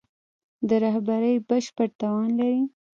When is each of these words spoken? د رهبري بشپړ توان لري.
د 0.67 0.69
رهبري 0.83 1.33
بشپړ 1.47 1.87
توان 1.99 2.29
لري. 2.39 2.63